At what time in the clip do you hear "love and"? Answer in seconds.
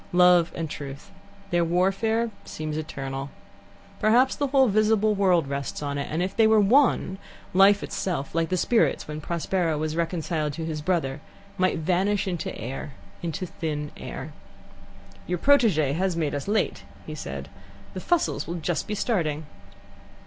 0.13-0.67